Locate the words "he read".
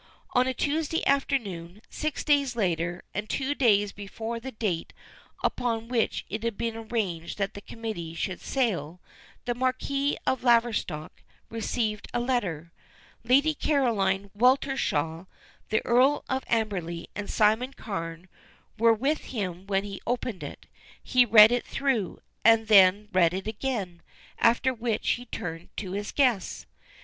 21.03-21.51